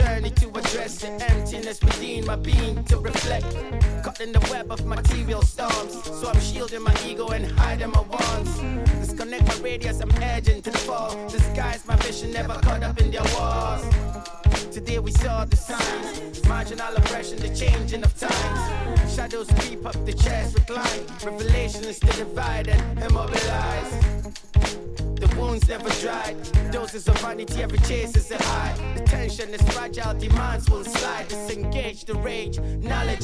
edging 0.00 0.34
to 0.34 0.46
the 0.46 0.62
fall. 0.62 0.62
Disguise 0.62 2.26
my 2.26 2.36
vision, 2.36 2.84
never 2.84 3.10
caught 3.10 4.06
up 4.06 4.20
in 4.20 4.32
their 4.32 4.42
walls. 4.50 5.17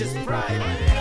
Is 0.01 0.25
pride. 0.25 0.94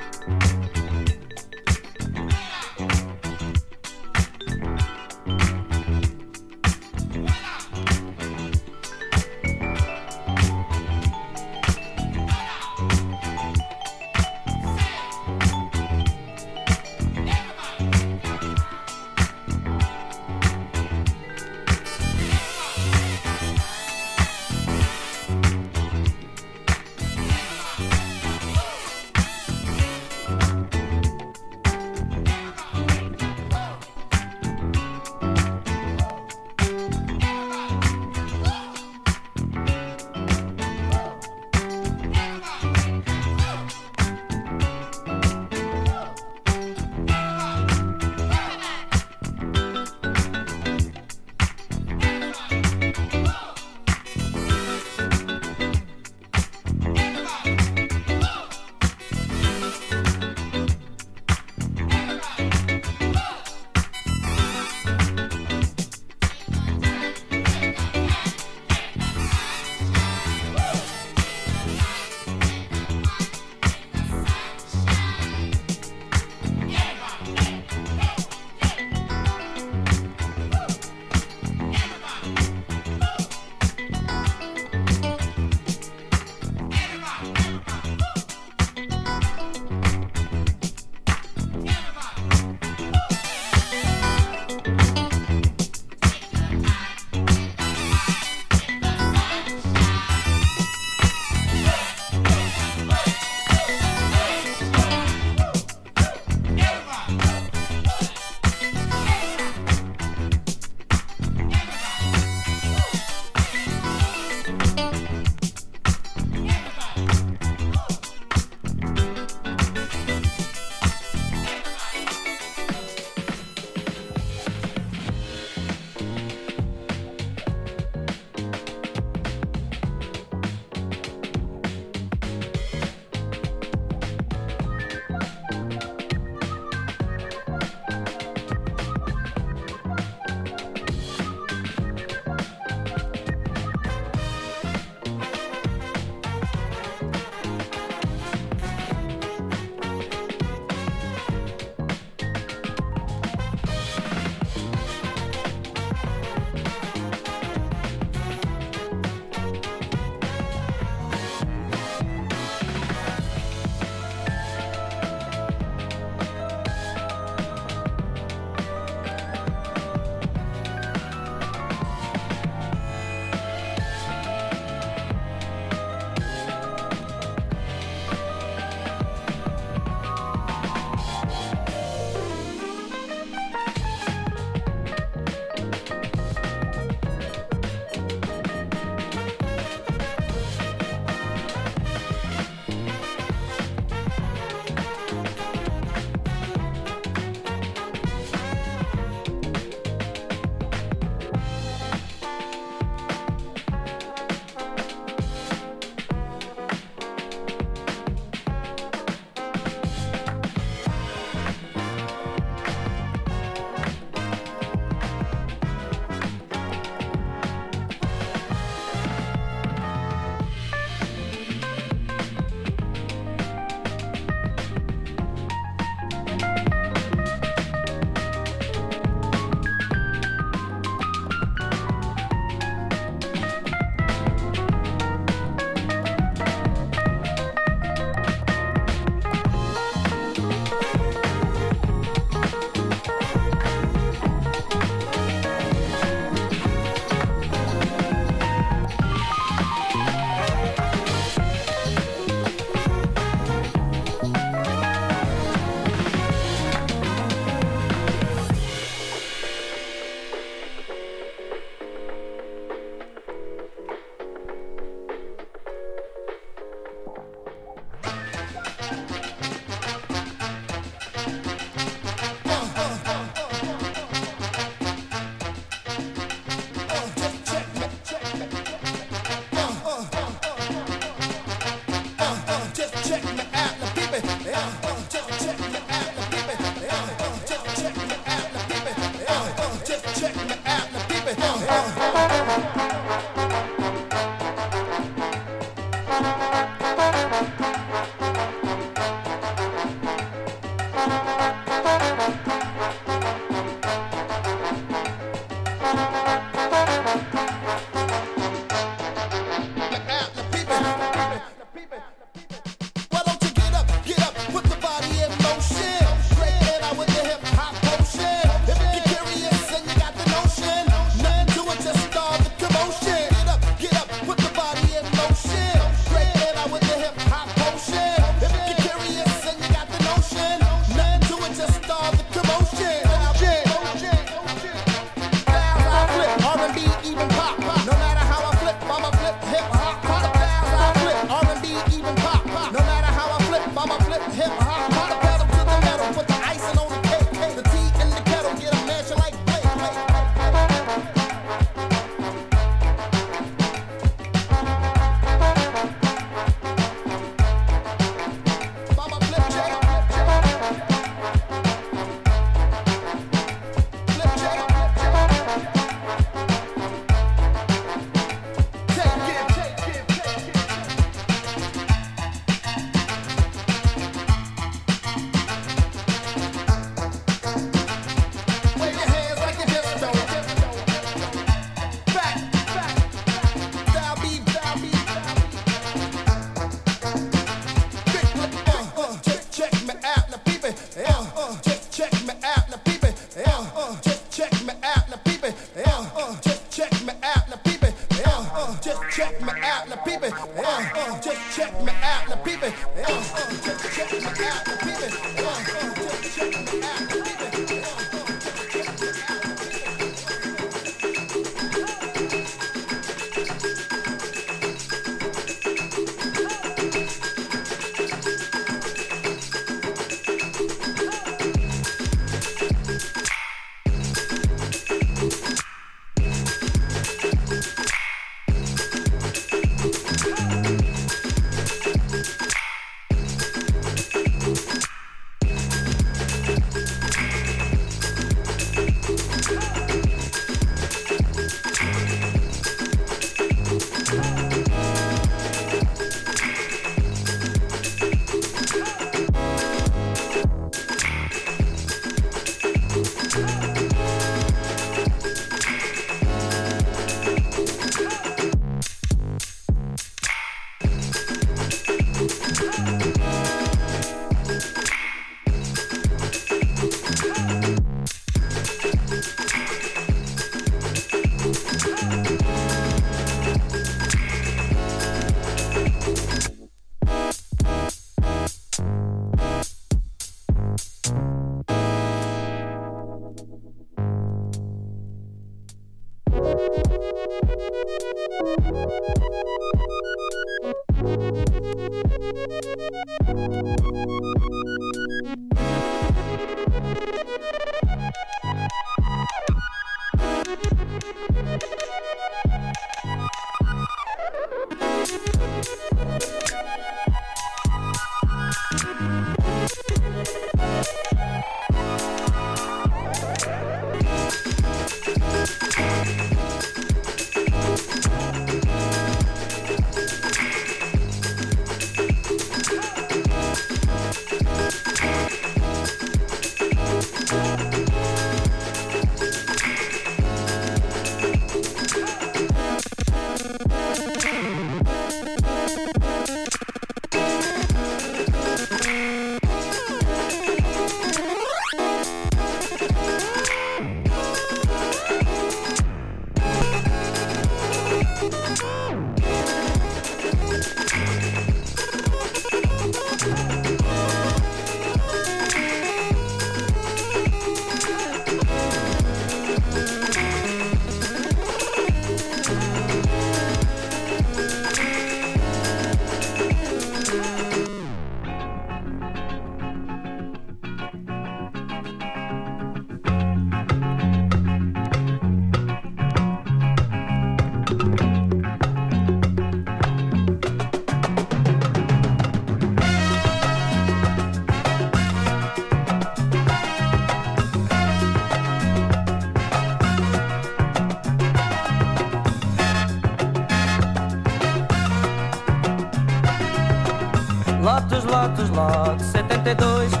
Setenta 598.99 599.49
e 599.49 599.55
72 599.55 600.00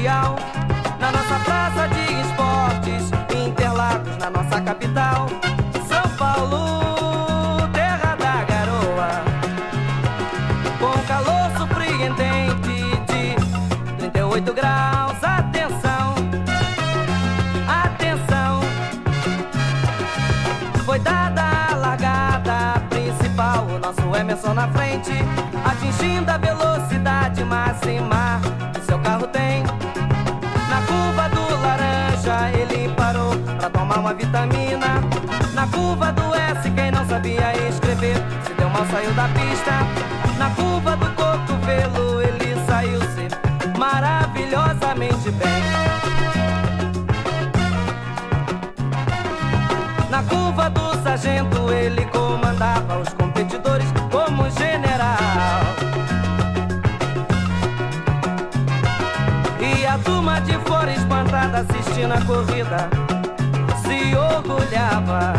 mundial. 0.00 0.36
Na 0.98 1.12
nossa 1.12 1.38
praça 1.44 1.88
de 1.88 2.20
esportes, 2.22 3.10
Interlagos, 3.36 4.16
na 4.16 4.30
nossa 4.30 4.60
capital. 4.60 5.26
São 5.86 6.16
Paulo, 6.16 7.68
terra 7.72 8.16
da 8.16 8.44
garoa. 8.44 9.22
Com 10.78 11.06
calor 11.06 11.50
surpreendente 11.58 12.80
de 13.08 13.96
38 13.98 14.54
graus. 14.54 15.22
Atenção, 15.22 16.14
atenção. 17.84 18.60
Foi 20.86 20.98
dada 20.98 21.42
a 21.42 21.76
largada 21.76 22.80
principal. 22.88 23.66
O 23.66 23.78
nosso 23.78 24.16
Emerson 24.16 24.54
na 24.54 24.68
frente, 24.68 25.12
atingindo 25.64 26.30
a 26.30 26.38
seu 28.90 28.98
carro 28.98 29.26
tem. 29.28 29.62
Na 30.68 30.82
curva 30.82 31.28
do 31.28 31.62
laranja 31.62 32.50
ele 32.58 32.92
parou 32.96 33.36
pra 33.56 33.70
tomar 33.70 34.00
uma 34.00 34.12
vitamina. 34.12 35.00
Na 35.54 35.64
curva 35.68 36.10
do 36.10 36.34
S 36.34 36.68
quem 36.72 36.90
não 36.90 37.06
sabia 37.06 37.52
escrever 37.68 38.16
se 38.44 38.52
deu 38.54 38.68
mal 38.68 38.84
saiu 38.86 39.12
da 39.14 39.28
pista. 39.28 39.70
Na 40.36 40.50
curva 40.50 40.69
na 62.06 62.24
corrida 62.24 62.88
se 63.82 64.16
orgulhava. 64.16 65.32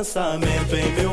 pensamento 0.00 0.74
em 0.74 0.92
meu 0.94 1.09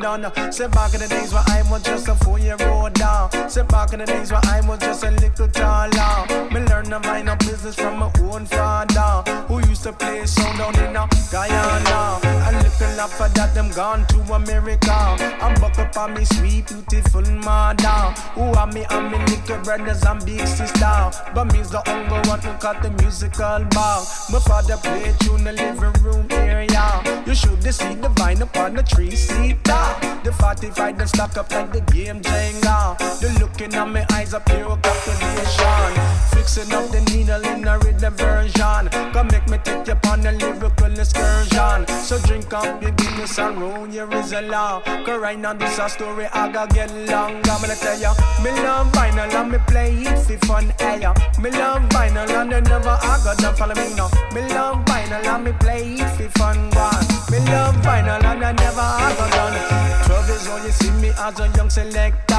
gonna. 0.00 0.52
Say 0.52 0.68
back 0.68 0.94
in 0.94 1.00
the 1.00 1.08
days 1.08 1.32
where 1.32 1.44
I 1.48 1.62
was 1.70 1.82
just 1.82 2.08
a 2.08 2.14
four-year-old 2.14 2.94
down. 2.94 3.30
Say 3.48 3.62
back 3.62 3.92
in 3.92 4.00
the 4.00 4.06
days 4.06 4.30
where 4.30 4.40
I 4.44 4.60
was 4.66 4.78
just 4.78 5.04
a 5.04 5.10
little 5.10 5.48
taller. 5.48 6.26
Me 6.52 6.60
learn 6.66 6.88
the 6.90 7.00
vinyl 7.00 7.38
business 7.38 7.74
from 7.74 7.98
my 7.98 8.10
own 8.22 8.46
father, 8.46 9.30
who 9.48 9.60
used 9.68 9.82
to 9.84 9.92
play 9.92 10.24
sound 10.26 10.58
down 10.58 10.74
in 10.78 10.96
a 10.96 11.08
Guyana. 11.30 12.20
A 12.22 12.52
little 12.52 13.00
after 13.00 13.28
that, 13.34 13.54
them 13.54 13.70
gone 13.70 14.06
to 14.06 14.20
America. 14.34 14.92
I'm 14.92 15.54
buck 15.60 15.78
up 15.78 15.96
on 15.96 16.14
me 16.14 16.24
sweet, 16.24 16.68
beautiful 16.68 17.22
mother, 17.44 18.12
who 18.34 18.42
are 18.52 18.66
me 18.66 18.84
and 18.90 19.10
me 19.10 19.18
little 19.18 19.58
brothers 19.62 20.02
and 20.04 20.24
big 20.24 20.46
sister. 20.46 21.10
But 21.34 21.52
me's 21.52 21.70
the 21.70 21.82
only 21.90 22.28
one 22.28 22.40
who 22.40 22.52
cut 22.58 22.82
the 22.82 22.90
musical 23.02 23.64
bar. 23.70 24.02
My 24.30 24.38
father 24.40 24.76
played 24.76 25.18
tune 25.20 25.46
in 25.46 25.56
the 25.56 25.62
living 25.62 26.02
room. 26.02 26.31
You 27.32 27.36
should 27.36 27.72
seen 27.72 28.02
the 28.02 28.10
vine 28.10 28.42
upon 28.42 28.74
the 28.74 28.82
tree 28.82 29.16
seater. 29.16 29.84
The 30.22 30.36
45 30.38 30.98
them 30.98 31.06
stack 31.06 31.38
up 31.38 31.50
like 31.50 31.72
the 31.72 31.80
game 31.80 32.20
Jenga. 32.20 32.98
The 33.20 33.32
looking 33.40 33.72
at 33.74 33.88
my 33.88 34.04
eyes 34.12 34.34
are 34.34 34.40
pure 34.40 34.76
captivation. 34.76 35.92
Fixing 36.36 36.70
up 36.74 36.90
the 36.90 37.00
needle 37.10 37.42
in 37.46 37.66
a 37.66 37.78
rhythm 37.78 38.12
version. 38.16 38.90
Come 39.14 39.28
make 39.28 39.48
me 39.48 39.56
take 39.64 39.86
you 39.86 39.96
on 40.10 40.26
a 40.26 40.32
lyrical 40.32 40.92
excursion. 40.92 41.86
So 42.04 42.18
drink 42.26 42.52
up 42.52 42.82
your 42.82 42.90
Guinness 42.90 43.38
and 43.38 43.58
roll 43.58 43.88
your 43.88 44.08
Rizla. 44.08 44.84
Cause 44.84 45.18
right 45.18 45.38
now 45.38 45.54
this 45.54 45.78
a 45.78 45.88
story 45.88 46.26
I 46.26 46.52
gotta 46.52 46.74
get 46.74 46.92
long. 47.08 47.36
I'm 47.48 47.62
gonna 47.62 47.76
tell 47.76 47.98
ya, 47.98 48.12
me 48.44 48.50
love 48.60 48.92
vinyl 48.92 49.32
and 49.32 49.52
me 49.52 49.58
play 49.68 49.94
it 49.94 50.18
for 50.18 50.36
fun. 50.44 50.70
Eh, 50.80 50.96
ya. 51.00 51.14
me 51.40 51.50
love 51.50 51.80
vinyl 51.88 52.28
and 52.28 52.52
you 52.52 52.60
never 52.60 52.90
I 52.90 53.18
gotta 53.24 53.56
follow 53.56 53.74
me 53.74 53.94
now. 53.96 54.10
Me 54.34 54.42
love 54.52 54.84
vinyl 54.84 55.24
and 55.24 55.44
me 55.44 55.52
play 55.52 55.94
it 55.94 56.10
for 56.10 56.28
fun. 56.38 56.68
One. 56.72 57.21
Me 57.30 57.38
love 57.50 57.76
vinyl 57.76 58.22
and 58.24 58.44
I 58.44 58.52
never 58.52 58.80
I 58.80 59.14
got 59.16 59.30
done. 59.32 60.06
Twelve 60.06 60.28
years 60.28 60.48
old, 60.48 60.62
you 60.64 60.72
see 60.72 60.90
me 61.00 61.10
as 61.10 61.40
a 61.40 61.48
young 61.56 61.70
selector. 61.70 62.31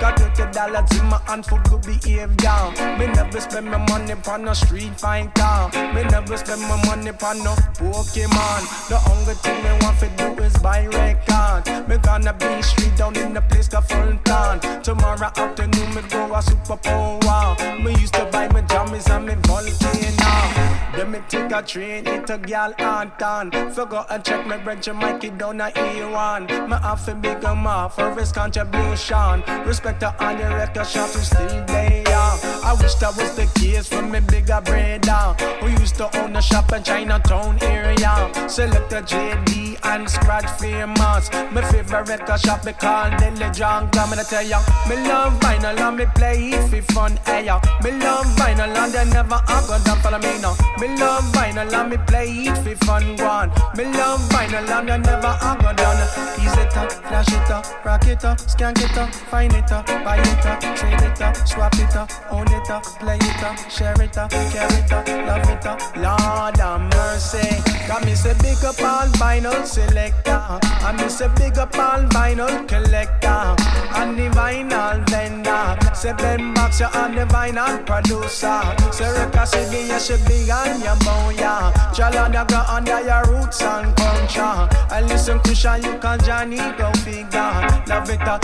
Got 0.00 0.16
twenty 0.16 0.52
dollars 0.52 0.90
in 0.98 1.06
my 1.06 1.20
hand 1.26 1.46
for 1.46 1.60
good 1.68 1.82
behavior. 1.82 2.60
Me 2.98 3.06
never 3.06 3.40
spend 3.40 3.66
my 3.66 3.78
money 3.88 4.14
on 4.28 4.44
no 4.44 4.52
street 4.52 4.98
fine 4.98 5.30
fighter. 5.36 5.94
Me 5.94 6.02
never 6.04 6.36
spend 6.36 6.62
my 6.62 6.76
money 6.86 7.10
on 7.10 7.38
no 7.42 7.54
Pokemon. 7.78 8.62
The 8.88 8.98
only 9.10 9.34
thing 9.34 9.62
me 9.62 9.70
want 9.82 9.98
to 10.00 10.08
do 10.16 10.42
is 10.42 10.56
buy 10.58 10.86
record. 10.86 11.88
Me 11.88 11.98
gonna 11.98 12.32
be 12.32 12.62
street 12.62 12.96
down 12.96 13.16
in 13.16 13.34
the 13.34 13.40
place 13.42 13.68
called 13.68 13.88
Fulton. 13.88 14.82
Tomorrow 14.82 15.30
afternoon 15.36 15.94
me 15.94 16.02
go 16.08 16.34
a 16.34 16.42
super 16.42 16.76
power. 16.76 17.56
Me 17.80 17.90
used 18.00 18.14
to 18.14 18.24
buy 18.26 18.48
my 18.48 18.62
jammies 18.62 19.08
and 19.10 19.26
me 19.26 19.34
volcano. 19.42 20.76
Then 20.96 21.10
me 21.10 21.20
take 21.28 21.52
a 21.52 21.62
train 21.62 22.06
into 22.08 22.38
Gal 22.38 22.72
Anton. 22.78 23.50
Forgot 23.72 24.06
and 24.10 24.24
check 24.24 24.46
my 24.46 24.56
bread, 24.56 24.86
Mikey 24.94 25.30
down 25.30 25.60
a 25.60 25.70
E1. 25.70 26.68
Me 26.68 26.76
have 26.82 27.04
to 27.04 27.14
big 27.14 27.44
up 27.44 27.92
for 27.92 28.14
his 28.14 28.32
contribution. 28.32 29.42
To 29.82 30.14
all 30.20 30.36
the 30.36 30.44
record 30.44 30.86
shops 30.86 31.14
who 31.14 31.20
still 31.20 31.64
there. 31.66 32.04
I 32.08 32.76
wish 32.80 32.94
that 32.96 33.16
was 33.16 33.34
the 33.36 33.46
case 33.60 33.86
for 33.86 34.02
me 34.02 34.20
bigger 34.20 34.60
brother 34.64 35.34
who 35.60 35.68
used 35.80 35.96
to 35.96 36.08
own 36.18 36.34
a 36.36 36.42
shop 36.42 36.72
in 36.72 36.82
Chinatown 36.82 37.58
area. 37.62 38.30
Select 38.48 38.92
a 38.92 39.02
JD 39.02 39.65
and 39.84 40.08
scratch 40.08 40.48
famous. 40.60 41.30
My 41.52 41.62
favorite 41.70 42.26
shop 42.40 42.64
me 42.64 42.72
call 42.72 43.10
John. 43.52 43.88
Come 43.90 44.12
and 44.12 44.26
tell 44.26 44.42
ya, 44.42 44.60
me 44.88 44.96
love 45.08 45.34
vinyl 45.40 45.78
and 45.78 45.96
me 45.96 46.06
play 46.14 46.50
it 46.50 46.68
for 46.68 46.82
fun. 46.92 47.16
Hey 47.24 47.46
ya, 47.46 47.60
me 47.82 47.92
love 47.92 48.26
vinyl 48.36 48.74
and 48.76 48.92
they 48.92 49.04
never 49.06 49.34
are 49.34 49.66
gonna 49.66 49.96
follow 50.02 50.18
me 50.18 50.38
now. 50.40 50.56
Me 50.78 50.88
love 50.96 51.24
vinyl 51.32 51.72
and 51.72 51.90
me 51.90 51.96
play 52.06 52.28
it 52.28 52.56
for 52.58 52.86
fun. 52.86 53.16
One, 53.16 53.50
me 53.76 53.84
love 53.84 54.20
vinyl 54.30 54.68
and 54.68 54.88
they 54.88 54.98
never 54.98 55.26
are 55.26 55.56
gonna 55.56 55.76
done. 55.76 56.02
Ease 56.40 56.56
it 56.58 56.76
up, 56.76 56.92
flash 56.92 57.28
it 57.28 57.50
up, 57.50 57.84
rock 57.84 58.06
it 58.06 58.24
up, 58.24 58.38
skank 58.38 58.78
it 58.82 58.96
up, 58.98 59.14
find 59.30 59.52
it 59.52 59.70
up, 59.72 59.86
buy 60.04 60.18
it 60.18 60.46
up, 60.46 60.60
trade 60.76 61.02
it 61.02 61.20
up, 61.20 61.36
swap 61.46 61.74
it 61.74 61.96
up, 61.96 62.10
own 62.30 62.46
it 62.52 62.70
up, 62.70 62.84
play 63.00 63.16
it 63.16 63.42
up, 63.42 63.56
share 63.70 64.00
it 64.02 64.16
up, 64.18 64.30
carry 64.30 64.74
it 64.74 64.92
up, 64.92 65.06
love 65.08 65.48
it 65.48 65.66
up. 65.66 65.80
Lord 65.96 66.56
have 66.58 66.80
mercy. 66.94 67.62
Got 67.88 68.04
me 68.04 68.14
say 68.14 68.34
big 68.42 68.62
up 68.64 68.80
all 68.80 69.08
vinyl 69.20 69.65
selector. 69.66 70.58
I 70.86 70.94
me 70.96 71.08
say 71.08 71.28
big 71.36 71.58
up 71.58 71.76
all 71.76 72.02
vinyl 72.14 72.66
collector. 72.68 73.56
And 73.98 74.16
the 74.18 74.28
vinyl 74.30 75.08
vendor. 75.10 75.94
Say 75.94 76.12
Ben 76.14 76.54
you're 76.78 76.88
on 76.96 77.14
the 77.14 77.24
vinyl 77.24 77.84
producer. 77.84 78.60
Say 78.92 79.10
Reka 79.10 79.46
City, 79.46 79.88
you 79.92 80.00
should 80.00 80.24
be 80.26 80.50
on 80.50 80.80
your 80.80 80.96
bow, 81.04 81.26
moya. 81.26 81.72
Jalanda 81.94 82.46
go 82.48 82.62
under 82.68 83.00
your 83.02 83.24
roots 83.32 83.62
and 83.62 83.94
culture. 83.96 84.68
And 84.90 85.08
listen, 85.08 85.40
Christian, 85.40 85.82
you 85.82 85.98
can 85.98 86.20
Johnny 86.20 86.58
go 86.78 86.92
figure. 87.04 87.52
Love 87.88 88.10
it, 88.10 88.20
uh, 88.22 88.38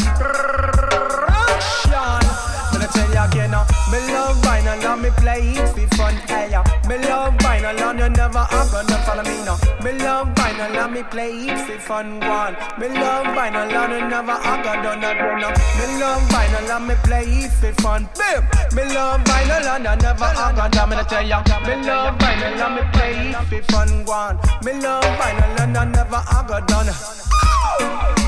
I 2.04 2.61
tell 2.92 3.10
you 3.12 3.20
again, 3.20 3.54
uh, 3.54 3.64
me 3.90 3.98
love 4.12 4.36
vinyl 4.42 4.84
and 4.84 5.02
me 5.02 5.10
play 5.10 5.40
it 5.56 5.68
for 5.68 5.96
fun. 5.96 6.14
Hey, 6.28 6.52
uh, 6.54 6.62
me 6.88 6.96
love 7.08 7.34
vinyl 7.34 7.80
and 7.80 7.98
you 7.98 8.08
never 8.10 8.44
have 8.44 8.70
gonna 8.70 8.98
follow 9.04 9.22
me 9.24 9.36
now. 9.44 9.58
Me 9.82 9.92
love 9.98 10.28
vinyl 10.34 10.84
and 10.84 10.92
me 10.94 11.02
play 11.04 11.32
it 11.48 11.58
for 11.66 11.78
fun. 11.78 12.20
One, 12.20 12.54
me 12.78 12.88
love 12.88 13.26
vinyl 13.36 13.72
and 13.72 13.92
you 13.92 14.08
never 14.08 14.32
have 14.32 14.64
gonna 14.64 14.96
now. 14.96 15.52
Me 15.78 15.84
love 16.00 16.22
vinyl 16.30 16.76
and 16.76 16.86
me 16.88 16.94
play 17.02 17.24
it 17.24 17.52
for 17.52 17.72
fun. 17.82 18.08
Bim, 18.18 18.42
me 18.76 18.84
love 18.94 19.20
vinyl 19.24 19.66
and 19.74 19.84
you 19.84 19.96
never 19.96 20.24
have 20.24 20.56
gonna. 20.56 21.04
Tell 21.04 21.26
ya, 21.26 21.42
me 21.66 21.74
love 21.86 22.18
vinyl 22.18 22.60
and 22.66 22.74
me 22.76 22.82
play 22.92 23.30
it 23.30 23.64
for 23.64 23.72
fun. 23.72 24.04
One, 24.04 24.36
me 24.64 24.72
love 24.80 25.04
vinyl 25.04 25.60
and 25.60 25.76
you 25.76 25.84
never 25.96 26.16
have 26.16 26.48
gonna 26.48 26.66
done. 26.66 28.21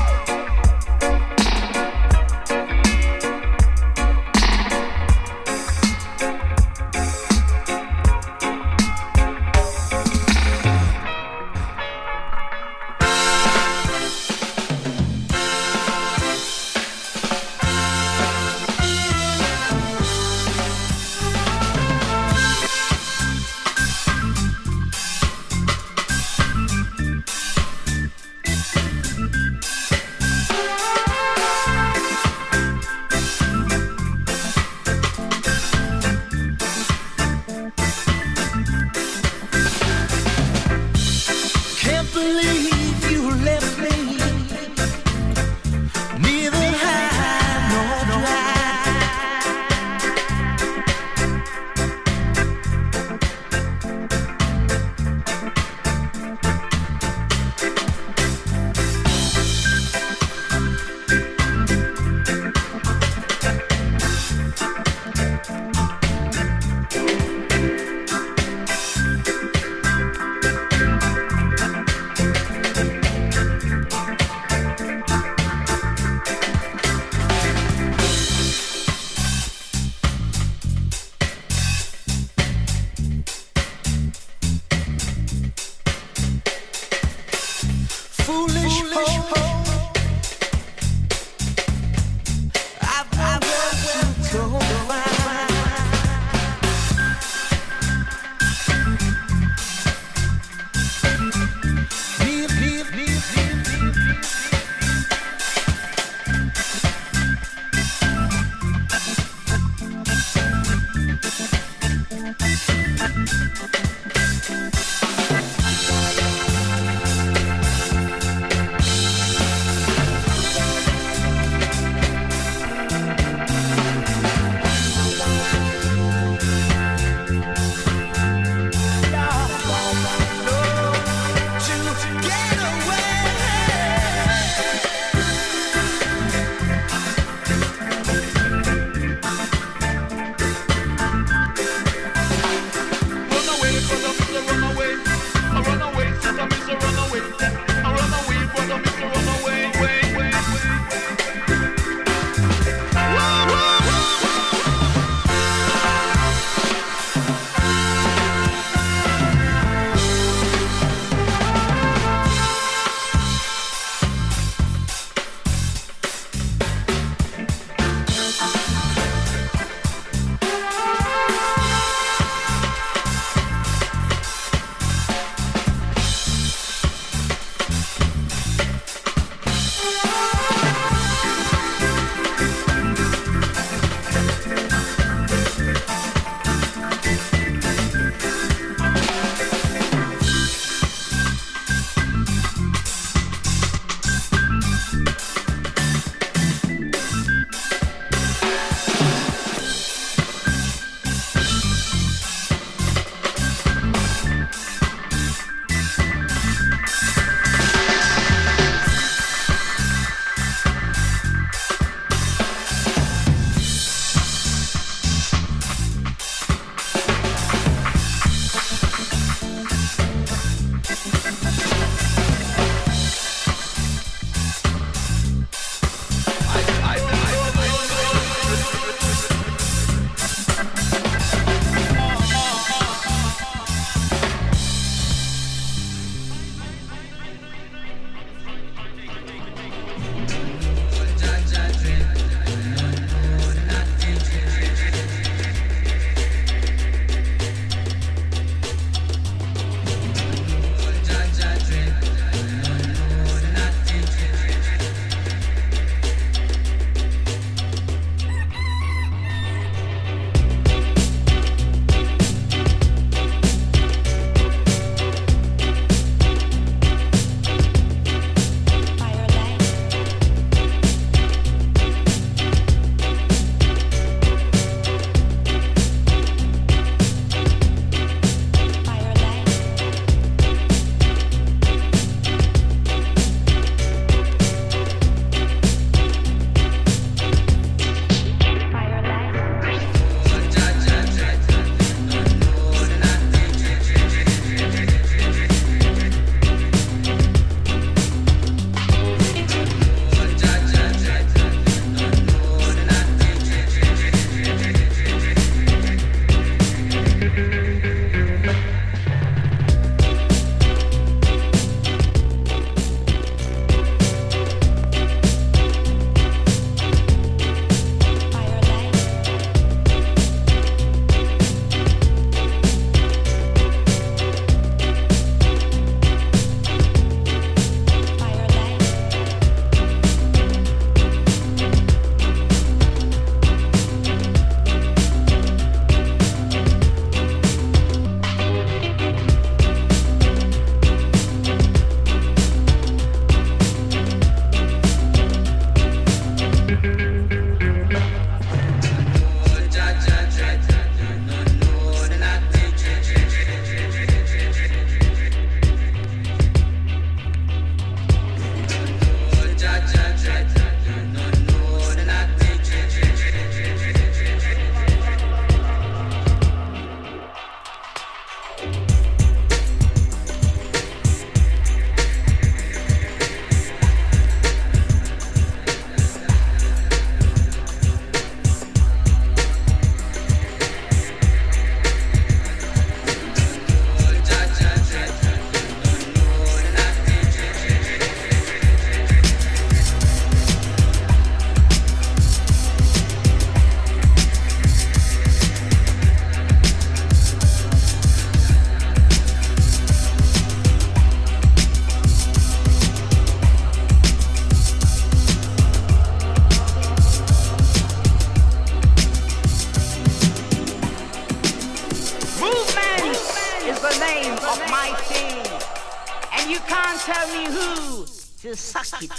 Good 418.97 419.11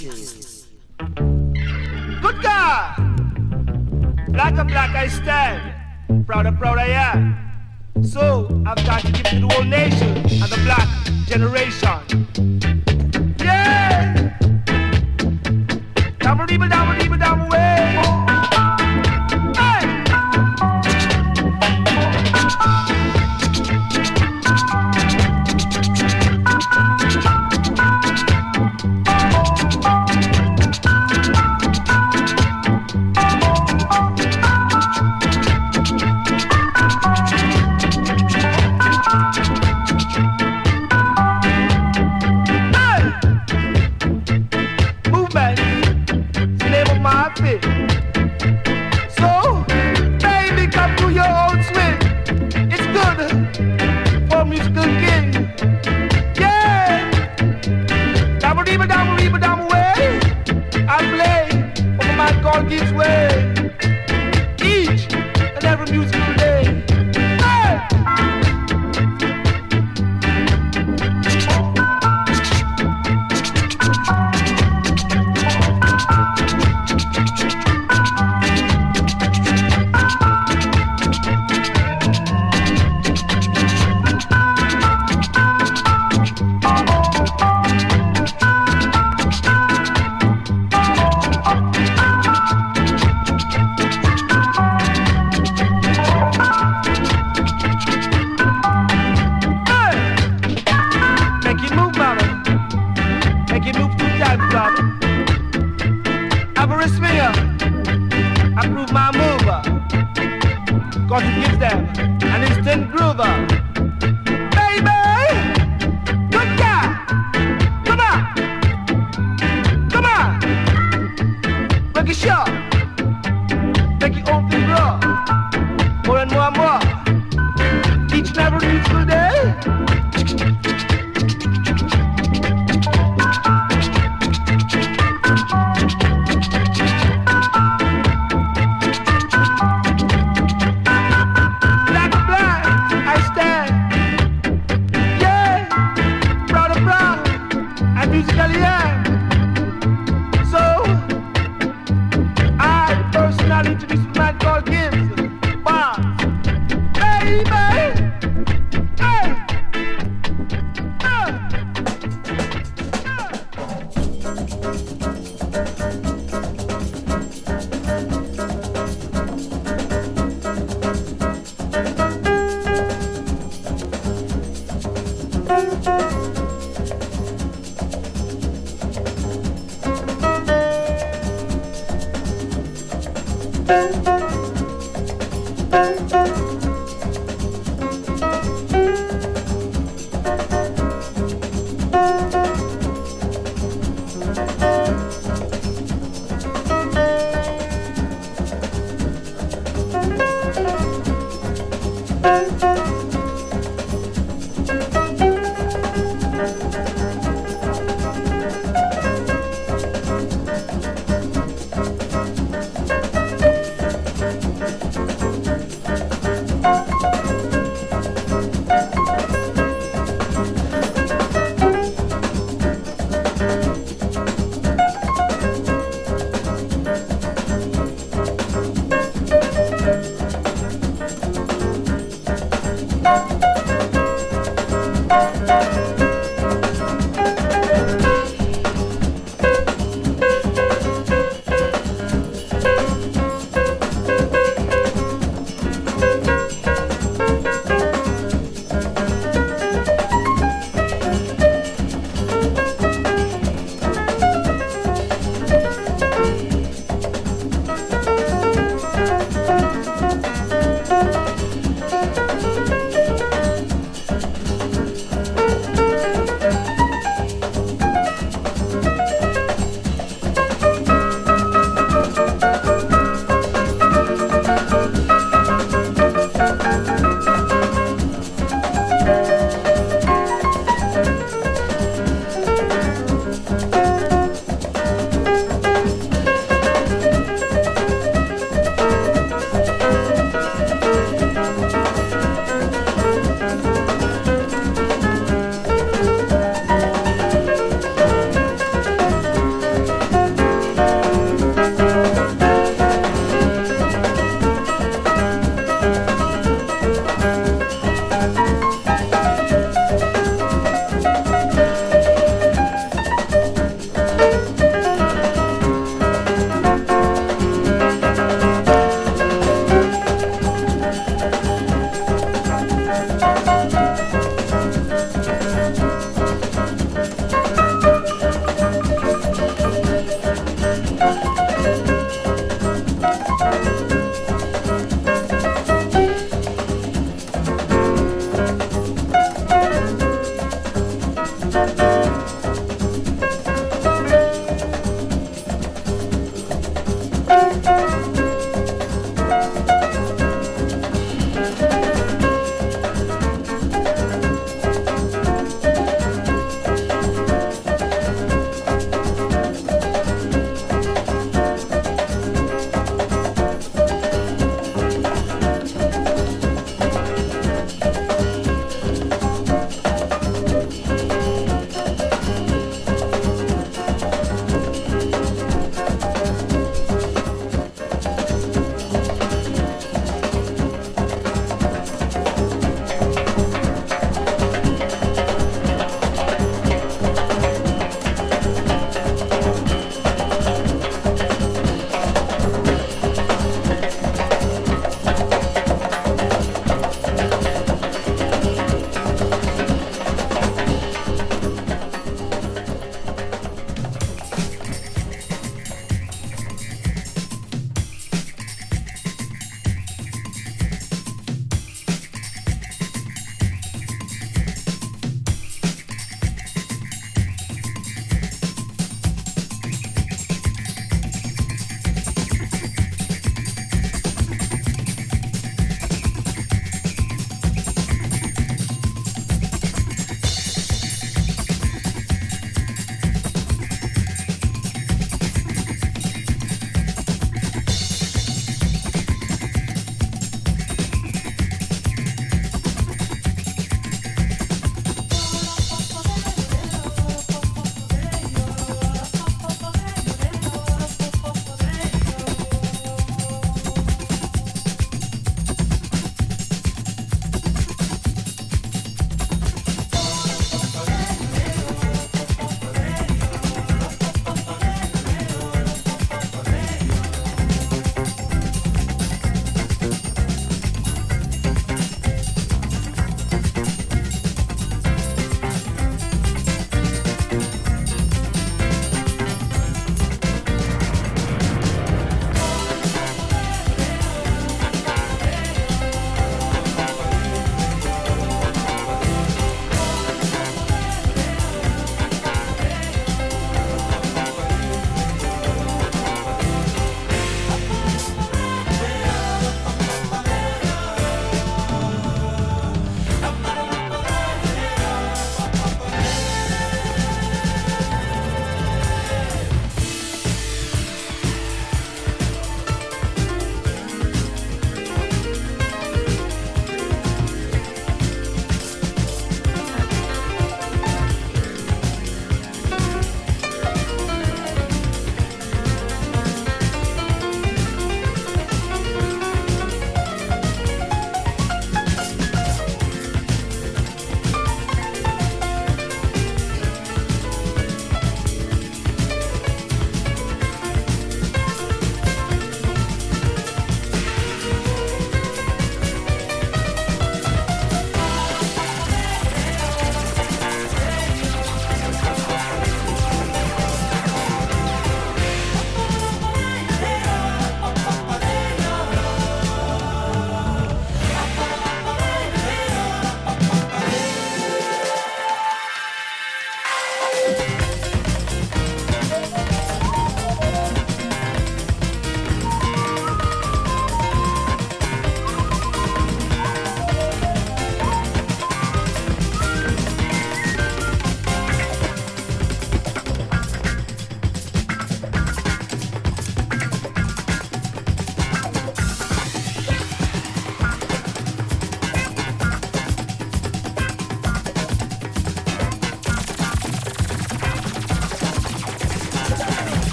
God! 2.42 2.96
Black 4.28 4.56
and 4.56 4.68
black 4.68 4.96
I 4.96 5.08
stand, 5.08 6.26
proud 6.26 6.46
and 6.46 6.58
proud 6.58 6.78
I 6.78 6.86
am. 6.86 8.02
So 8.02 8.48
I've 8.66 8.82
got 8.86 9.02
to 9.02 9.12
give 9.12 9.26
to 9.26 9.40
the 9.40 9.48
whole 9.48 9.64
nation 9.64 10.16
and 10.16 10.50
the 10.50 10.60
black 10.64 10.88
generation. 11.26 12.75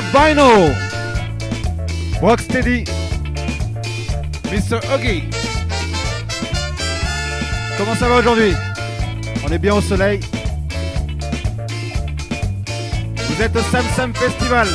Vinyl. 0.00 0.74
Rocksteady. 2.20 2.84
Mr. 4.50 4.80
Huggy. 4.90 5.24
Comment 7.76 7.94
ça 7.94 8.08
va 8.08 8.16
aujourd'hui? 8.16 8.54
On 9.44 9.52
est 9.52 9.58
bien 9.58 9.74
au 9.74 9.80
soleil. 9.80 10.20
Vous 13.16 13.42
êtes 13.42 13.56
au 13.56 13.60
Sam 13.60 13.84
Sam 13.96 14.14
Festival 14.14 14.68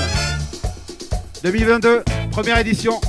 2022, 1.44 2.04
première 2.32 2.58
édition. 2.58 3.00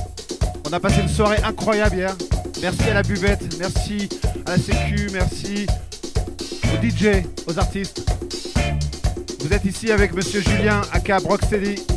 On 0.67 0.73
a 0.73 0.79
passé 0.79 1.01
une 1.01 1.09
soirée 1.09 1.39
incroyable 1.43 1.97
hier. 1.97 2.15
Merci 2.61 2.83
à 2.89 2.93
la 2.93 3.03
buvette, 3.03 3.57
merci 3.59 4.07
à 4.45 4.51
la 4.51 4.57
sécu, 4.57 5.09
merci 5.11 5.65
aux 6.65 6.85
DJ, 6.85 7.23
aux 7.47 7.57
artistes. 7.57 8.09
Vous 9.41 9.53
êtes 9.53 9.65
ici 9.65 9.91
avec 9.91 10.13
Monsieur 10.13 10.41
Julien 10.41 10.81
Aka 10.93 11.17
Rocksteady. 11.17 11.88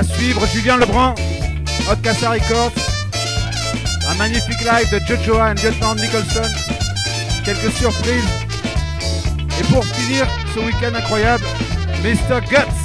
À 0.00 0.02
suivre 0.02 0.46
Julien 0.46 0.78
Lebrun, 0.78 1.14
Hot 1.90 1.96
Casa 2.02 2.30
Records. 2.30 2.72
Un 4.08 4.14
magnifique 4.14 4.62
live 4.62 4.90
de 4.90 4.98
Jojoa 5.04 5.52
et 5.52 5.54
Lieutenant 5.56 5.94
Nicholson. 5.94 6.40
Quelques 7.44 7.70
surprises. 7.70 8.24
Et 9.58 9.64
pour 9.64 9.84
finir 9.84 10.26
ce 10.54 10.60
week-end 10.60 10.94
incroyable, 10.94 11.44
Mr. 12.02 12.40
Guts. 12.50 12.79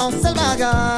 En 0.00 0.10
seul 0.12 0.89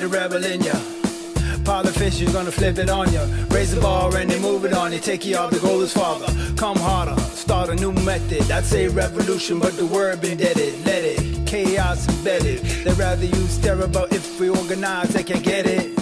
the 0.00 0.08
rebel 0.08 0.44
in 0.44 0.62
ya? 0.62 0.72
Pile 1.64 1.86
of 1.86 1.94
fish, 1.94 2.20
you're 2.20 2.32
gonna 2.32 2.50
flip 2.50 2.78
it 2.78 2.88
on 2.88 3.12
ya. 3.12 3.26
Raise 3.50 3.74
the 3.74 3.80
bar 3.80 4.16
and 4.16 4.30
then 4.30 4.40
move 4.40 4.64
it 4.64 4.72
on 4.72 4.92
you. 4.92 4.98
Take 4.98 5.26
you 5.26 5.36
off 5.36 5.50
the 5.50 5.58
goal 5.58 5.80
is 5.82 5.92
father. 5.92 6.26
Come 6.56 6.78
harder, 6.78 7.20
start 7.20 7.68
a 7.68 7.74
new 7.74 7.92
method. 7.92 8.50
I'd 8.50 8.64
say 8.64 8.88
revolution, 8.88 9.58
but 9.58 9.76
the 9.76 9.86
word 9.86 10.20
been 10.22 10.38
deaded. 10.38 10.86
Let 10.86 11.04
it, 11.04 11.46
chaos 11.46 12.08
embedded. 12.08 12.60
They'd 12.84 12.96
rather 12.96 13.26
use 13.26 13.58
terrible 13.58 14.06
if 14.10 14.40
we 14.40 14.48
organize, 14.48 15.10
they 15.10 15.22
can 15.22 15.42
get 15.42 15.66
it. 15.66 15.99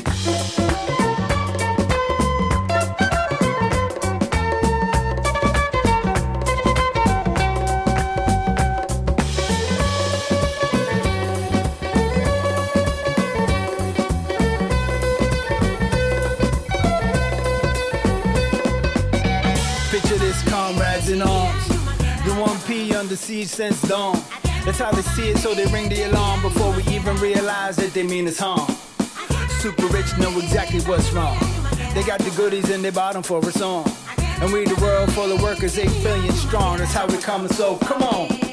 1P 23.09 23.17
siege 23.17 23.49
since 23.49 23.81
dawn. 23.83 24.23
That's 24.65 24.79
how 24.79 24.91
they 24.91 25.03
see 25.03 25.31
it, 25.31 25.39
so 25.39 25.55
they 25.55 25.67
ring 25.67 25.89
the 25.89 26.03
alarm 26.03 26.43
before 26.43 26.75
we 26.75 26.83
even 26.95 27.17
realize 27.17 27.77
that 27.77 27.95
they 27.95 28.03
mean 28.03 28.27
us 28.29 28.39
harm. 28.39 28.69
Super 29.61 29.87
rich 29.87 30.17
know 30.19 30.37
exactly 30.39 30.81
what's 30.81 31.11
wrong. 31.13 31.39
They 31.95 32.03
got 32.03 32.21
the 32.21 32.31
goodies 32.37 32.71
in 32.71 32.83
their 32.83 32.93
bottom 32.93 33.23
for 33.23 33.39
a 33.39 33.53
song. 33.53 33.91
And 34.41 34.53
we 34.53 34.65
the 34.65 34.79
world 34.83 35.13
full 35.13 35.33
of 35.33 35.43
workers, 35.43 35.79
8 35.79 35.87
billion 36.03 36.33
strong. 36.35 36.79
That's 36.79 36.93
how 36.93 37.07
we 37.07 37.17
coming, 37.19 37.49
so 37.49 37.77
come 37.79 38.03
on. 38.03 38.48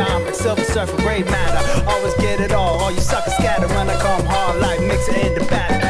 I'm 0.00 0.26
a 0.26 0.34
silver 0.34 0.64
surfer, 0.64 0.96
great 0.98 1.26
matter. 1.26 1.88
Always 1.88 2.14
get 2.14 2.40
it 2.40 2.52
all, 2.52 2.80
all 2.80 2.90
you 2.90 3.00
suckers 3.00 3.34
scatter 3.34 3.68
when 3.68 3.88
I 3.90 3.98
come 4.00 4.24
hard 4.26 4.60
like 4.60 4.80
mixer 4.80 5.16
in 5.16 5.34
the 5.34 5.44
back. 5.44 5.89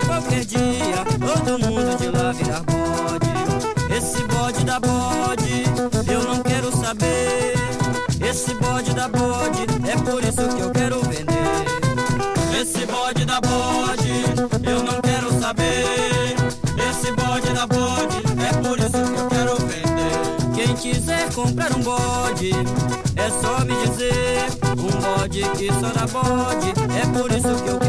Qualquer 0.00 0.44
dia 0.44 1.04
todo 1.20 1.58
mundo 1.70 1.96
de 1.96 2.08
lá 2.08 2.32
virar 2.32 2.62
bode. 2.64 3.94
Esse 3.96 4.24
bode 4.24 4.64
da 4.64 4.80
bode, 4.80 5.64
eu 6.12 6.22
não 6.24 6.42
quero 6.42 6.76
saber. 6.76 7.54
Esse 8.20 8.54
bode 8.54 8.92
da 8.92 9.08
bode, 9.08 9.62
é 9.88 9.96
por 9.96 10.24
isso 10.24 10.48
que 10.56 10.62
eu 10.62 10.70
quero 10.72 11.00
vender. 11.02 12.60
Esse 12.60 12.84
bode 12.86 13.24
da 13.24 13.40
bode, 13.40 14.24
eu 14.68 14.82
não 14.82 15.00
quero 15.00 15.40
saber. 15.40 16.34
Esse 16.90 17.12
bode 17.12 17.52
da 17.52 17.66
bode, 17.66 18.16
é 18.42 18.52
por 18.66 18.78
isso 18.78 18.90
que 18.90 19.20
eu 19.20 19.28
quero 19.28 19.56
vender. 19.58 20.54
Quem 20.56 20.74
quiser 20.74 21.32
comprar 21.32 21.70
um 21.72 21.80
bode, 21.80 22.50
é 23.14 23.30
só 23.30 23.64
me 23.64 23.74
dizer. 23.86 24.48
Um 24.76 24.90
bode 25.00 25.42
que 25.56 25.68
só 25.74 25.90
dá 25.92 26.06
bode, 26.08 26.70
é 27.00 27.06
por 27.16 27.30
isso 27.30 27.62
que 27.62 27.68
eu 27.70 27.83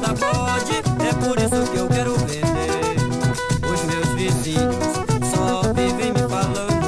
dá 0.00 0.08
bode, 0.08 0.76
é 0.78 1.12
por 1.24 1.38
isso 1.38 1.70
que 1.70 1.78
eu 1.78 1.88
quero 1.88 2.14
vender. 2.18 2.96
Os 3.64 3.82
meus 3.84 4.08
vizinhos 4.14 4.76
só 5.34 5.62
vivem 5.72 6.12
me 6.12 6.28
falando. 6.28 6.78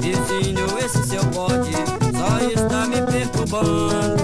Vizinho, 0.00 0.66
esse 0.78 1.02
seu 1.06 1.24
bode 1.24 1.72
só 2.16 2.38
está 2.38 2.86
me 2.86 3.02
perturbando. 3.02 4.22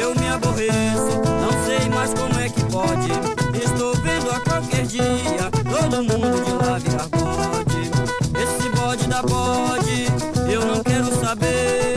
Eu 0.00 0.14
me 0.14 0.28
aborreço, 0.28 1.20
não 1.40 1.66
sei 1.66 1.88
mais 1.88 2.14
como 2.14 2.38
é 2.38 2.48
que 2.48 2.64
pode. 2.64 3.10
Estou 3.62 3.94
vendo 3.96 4.30
a 4.30 4.40
qualquer 4.40 4.86
dia 4.86 5.50
todo 5.64 6.02
mundo 6.02 6.44
de 6.44 6.52
lá 6.52 6.78
virar 6.78 7.08
bode. 7.08 7.90
Esse 8.42 8.68
bode 8.70 9.06
da 9.08 9.22
bode, 9.22 10.06
eu 10.52 10.64
não 10.64 10.82
quero 10.82 11.06
saber. 11.20 11.87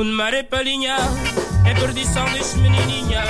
Fun 0.00 0.12
mare 0.12 0.44
palinha 0.44 0.96
É 1.66 1.74
perdição 1.74 2.24
deste 2.32 2.56
menininha 2.56 3.22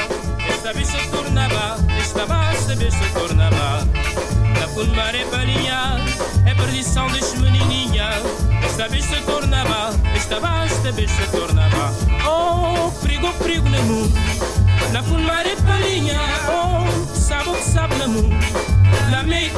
Esta 0.48 0.72
bicha 0.72 0.98
tornava 1.10 1.76
Esta 2.00 2.24
basta 2.26 2.76
bicha 2.76 3.10
tornava 3.12 3.84
Da 4.54 4.68
fun 4.68 4.86
mare 4.94 5.24
palinha 5.32 5.96
É 6.46 6.54
perdição 6.54 7.08
deste 7.08 7.38
menininha 7.38 8.10
Esta 8.64 8.88
bicha 8.88 9.20
tornava 9.26 9.98
Esta 10.14 10.38
basta 10.38 10.92
bicha 10.92 11.26
tornava 11.32 11.92
Oh, 12.24 12.92
perigo, 13.02 13.32
perigo 13.42 13.68
no 13.68 13.82
mundo 13.82 14.14
Na 14.92 15.02
fun 15.02 15.24
mare 15.24 15.56
palinha 15.66 16.20
Oh, 16.48 17.16
sabe 17.16 17.48
o 17.50 17.54
que 17.54 17.64
sabe 17.64 17.96
no 17.96 18.08
mundo 18.10 18.46
Na 19.10 19.24
meia 19.24 19.50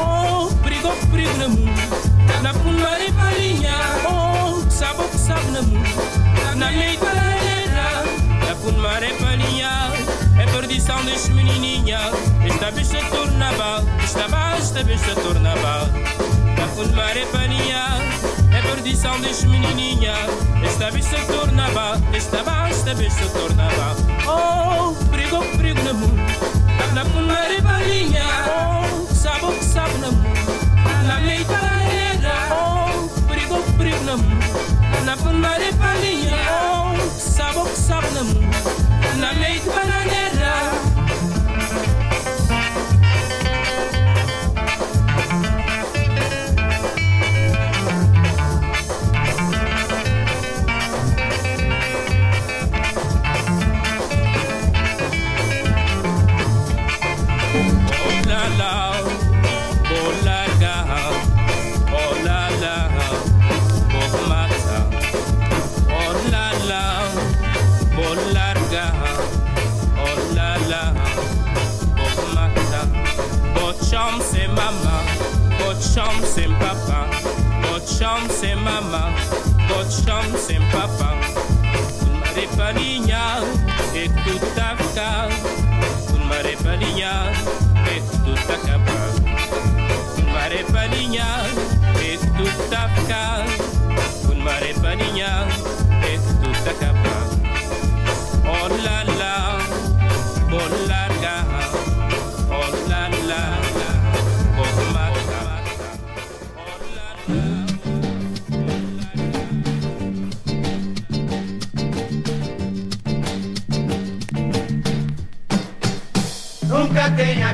Oh, 0.00 0.48
perigo, 0.62 0.94
perigo 1.10 1.36
no 1.38 1.48
mundo 1.48 2.08
na 2.42 2.54
fumare 2.54 3.10
palinha, 3.12 3.74
oh, 4.08 4.70
sabe 4.70 5.02
o 5.02 5.08
que 5.08 5.17
sabe 5.28 5.50
na 6.56 6.70
meia 6.70 6.98
panaleira, 6.98 7.88
na 8.46 8.54
fumare 8.56 9.12
palinha 9.20 9.92
É 10.40 10.46
perdição 10.46 11.04
deste 11.04 11.30
menininha 11.32 11.98
Esta 12.46 12.70
bicha 12.70 12.98
tornava, 13.10 13.84
esta 14.02 14.26
basta 14.28 14.82
bicha 14.84 15.14
tornava 15.16 15.86
Na 16.56 16.66
fumare 16.68 17.26
palinha 17.26 17.84
É 18.56 18.62
perdição 18.62 19.20
deste 19.20 19.46
menininha 19.48 20.14
Esta 20.64 20.90
bicha 20.90 21.18
tornava, 21.26 22.00
esta 22.14 22.42
basta 22.42 22.94
bicha 22.94 23.26
tornava 23.34 23.96
Oh, 24.26 24.94
perigo, 25.10 25.44
perigo 25.58 25.82
na 25.82 25.92
mundo 25.92 26.22
Na 26.94 27.04
fumare 27.04 27.60
palinha, 27.60 28.24
oh, 28.48 29.14
sabe 29.14 29.44
o 29.44 29.52
que 29.52 29.64
sabe 29.64 29.98
na 29.98 30.10
mundo 30.10 30.68
na 31.08 31.16
oh, 32.54 33.08
perigo, 33.26 33.62
perigo 33.78 34.04
na 34.04 34.16
mão. 34.16 34.67
Na 35.04 35.16
panare 35.16 35.72
palinha, 35.78 36.36
oh, 36.62 37.10
sabe 37.18 37.58
o 37.58 37.64
que 37.64 37.76
sabe 37.78 38.08
na 38.10 38.24
mão. 38.24 38.42
Na 39.18 39.32
chum 75.94 76.20
c'est 76.24 76.48
papa, 76.58 77.06
oh 77.72 77.78
chum 77.86 78.28
c'est 78.28 78.54
mama, 78.54 79.10
oh 79.70 79.84
chum 79.88 80.36
c'est 80.36 80.60
papa. 80.70 81.16
Mare 82.38 82.46
palinha, 82.56 83.42
e 83.94 84.08
tu 84.08 84.38
tá 84.54 84.76
cá. 84.94 85.28
Mare 86.28 86.56
palinha, 86.62 87.32
e 87.94 88.00
tu 88.24 88.34
tá 88.46 88.56
cá. 88.64 88.78
Mare 90.32 90.64
palinha, 90.72 91.26
e 92.00 92.18
tu 92.36 92.44
tá 92.70 92.88
cá. 93.08 93.44
Mare 94.44 94.74
palinha, 94.74 95.46
e 96.04 96.18
tu 96.40 96.50
tá 96.64 97.07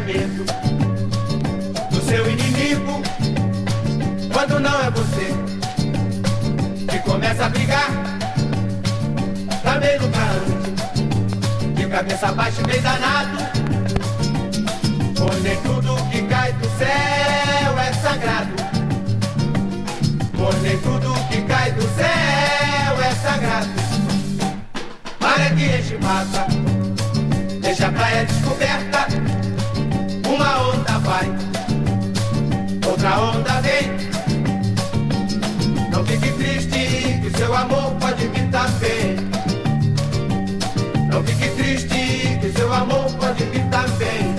medo 0.05 0.45
do 1.91 2.01
seu 2.03 2.31
inimigo 2.31 3.03
quando 4.33 4.61
não 4.61 4.81
é 4.81 4.91
você 4.91 5.33
que 6.91 6.99
começa 6.99 7.47
a 7.47 7.49
brigar. 7.49 7.89
Também 9.63 9.99
nunca 9.99 10.21
ande 10.21 11.73
de 11.75 11.87
cabeça 11.87 12.33
baixa 12.33 12.61
e 12.61 12.65
bem 12.65 12.81
danado. 12.83 13.39
Pois 15.17 15.59
tudo 15.63 16.11
que 16.11 16.23
cai 16.23 16.53
do 16.53 16.69
céu 16.79 17.79
é 17.79 17.93
sagrado. 17.95 18.55
Pois 20.37 20.83
tudo 20.83 21.15
que 21.29 21.43
cai 21.43 21.73
do 21.73 21.83
céu 21.83 23.03
é 23.03 23.15
sagrado. 23.23 23.69
Maré 25.21 25.51
que 25.51 25.65
enche 25.65 25.99
mata 25.99 26.47
deixa 27.75 27.89
a 27.89 27.93
praia 27.93 28.25
descoberta. 28.27 29.24
Uma 30.45 30.75
onda 30.75 30.99
vai, 30.99 31.27
outra 32.87 33.19
onda 33.19 33.63
vem. 33.63 33.91
Não 35.91 36.05
fique 36.05 36.31
triste, 36.33 37.19
que 37.23 37.31
seu 37.35 37.55
amor 37.55 37.93
pode 37.93 38.29
vir 38.29 38.51
também. 38.51 39.17
Não 41.11 41.25
fique 41.25 41.49
triste, 41.57 42.39
que 42.43 42.53
seu 42.55 42.71
amor 42.71 43.11
pode 43.13 43.43
vir 43.45 43.65
também. 43.71 44.35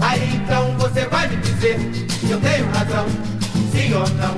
Aí 0.00 0.36
então 0.36 0.76
você 0.78 1.06
vai 1.06 1.26
me 1.26 1.36
dizer 1.38 1.76
se 2.08 2.30
eu 2.30 2.40
tenho 2.40 2.70
razão, 2.70 3.06
sim 3.72 3.92
ou 3.94 4.08
não. 4.10 4.36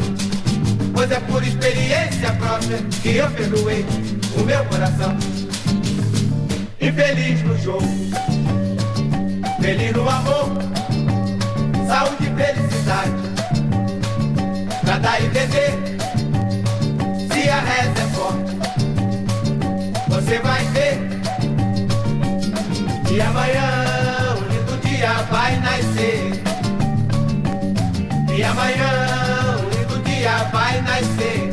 Pois 0.95 1.11
é 1.11 1.21
por 1.21 1.43
experiência 1.47 2.33
própria 2.33 2.79
que 3.03 3.17
eu 3.17 3.31
perdoei 3.33 3.85
o 4.39 4.43
meu 4.43 4.65
coração. 4.65 5.15
Infeliz 6.81 7.43
no 7.43 7.59
jogo, 7.59 7.89
feliz 9.61 9.93
no 9.93 10.09
amor, 10.09 10.65
felicidade. 12.35 13.13
Pra 14.85 14.99
dar 14.99 15.21
e 15.23 15.29
vender, 15.29 15.73
se 17.31 17.49
a 17.49 17.61
reza 17.61 18.03
é 18.03 18.09
forte, 18.15 18.57
você 20.09 20.39
vai 20.41 20.65
ver. 20.67 20.99
E 23.11 23.21
amanhã 23.21 24.37
um 24.37 24.43
lindo 24.53 24.77
dia 24.87 25.13
vai 25.31 25.57
nascer. 25.61 26.43
E 28.37 28.43
amanhã 28.43 28.91
um 29.61 29.69
lindo 29.71 29.99
dia 30.03 30.45
vai 30.53 30.81
nascer. 30.83 31.44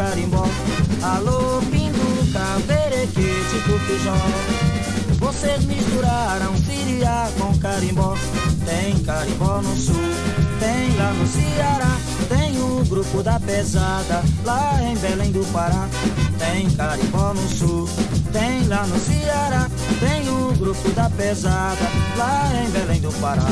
Carimbó. 0.00 0.46
Alô, 1.02 1.60
pinduca, 1.70 2.58
verequete, 2.66 3.56
cupijão 3.66 4.16
Vocês 5.18 5.64
misturaram 5.66 6.56
siriá 6.56 7.28
com 7.38 7.56
carimbó. 7.58 8.16
Tem 8.64 8.98
carimbó 9.00 9.60
no 9.60 9.76
sul, 9.76 9.94
tem 10.58 10.96
lá 10.96 11.12
no 11.12 11.26
Ceará 11.26 11.98
Tem 12.28 12.62
o 12.62 12.84
grupo 12.84 13.22
da 13.22 13.40
pesada 13.40 14.22
lá 14.44 14.78
em 14.82 14.96
Belém 14.96 15.32
do 15.32 15.44
Pará. 15.52 15.88
Tem 16.38 16.70
carimbó 16.70 17.34
no 17.34 17.48
sul, 17.48 17.88
tem 18.32 18.66
lá 18.68 18.86
no 18.86 18.98
Ceará 18.98 19.68
Tem 19.98 20.28
o 20.28 20.52
grupo 20.54 20.90
da 20.92 21.10
pesada 21.10 21.86
lá 22.16 22.50
em 22.54 22.70
Belém 22.70 23.00
do 23.00 23.12
Pará. 23.20 23.46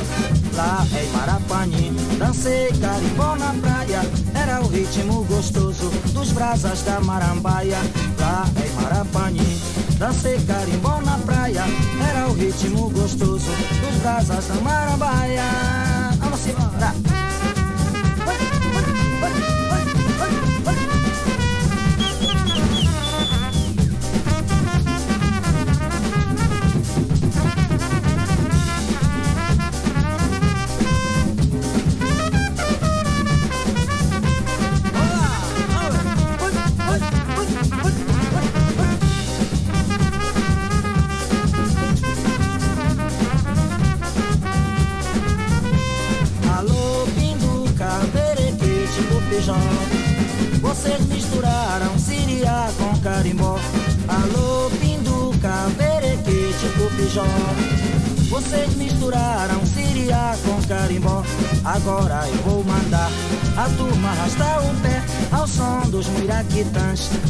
Lá 0.54 0.86
em 0.92 1.12
Marapani, 1.12 1.90
dancei 2.18 2.68
carimbó 2.80 3.36
na 3.36 3.52
praia 3.60 4.27
Era 4.48 4.62
o 4.62 4.68
ritmo 4.68 5.24
gostoso 5.24 5.90
dos 6.14 6.32
brasas 6.32 6.80
da 6.80 6.98
marambaia 7.00 7.76
Lá 8.18 8.46
em 8.64 8.82
Marapani, 8.82 9.60
dancei 9.98 10.40
carimbó 10.40 11.02
na 11.02 11.18
praia 11.18 11.64
Era 12.08 12.28
o 12.28 12.32
ritmo 12.32 12.88
gostoso 12.88 13.50
dos 13.50 14.00
brasas 14.00 14.46
da 14.46 14.54
marambaia 14.54 15.42
Vamos 16.18 16.46
embora! 16.46 17.17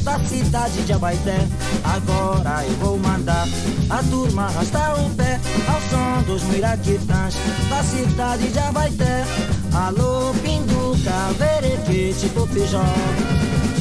Da 0.02 0.18
cidade 0.24 0.82
de 0.82 0.92
Abaité. 0.92 1.38
Agora 1.82 2.64
eu 2.66 2.74
vou 2.76 2.98
mandar 2.98 3.46
a 3.88 4.02
turma 4.02 4.46
arrastar 4.46 4.94
o 5.00 5.10
pé 5.14 5.40
Ao 5.66 5.80
som 5.82 6.22
dos 6.22 6.42
miraquitãs 6.44 7.34
da 7.70 7.82
cidade 7.82 8.48
de 8.48 8.58
Abaité. 8.58 9.24
Alô, 9.72 10.34
pinduca, 10.42 11.32
verequete, 11.38 12.28
cupijó 12.30 12.84